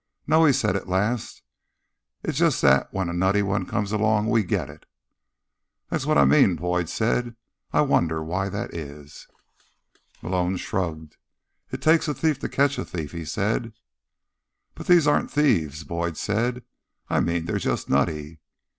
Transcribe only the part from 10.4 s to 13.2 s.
shrugged. "It takes a thief to catch a thief,"